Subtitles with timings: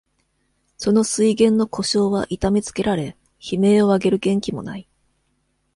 [0.77, 4.89] その水源の湖沼は痛めつけられ、悲鳴を上げる元気も無い。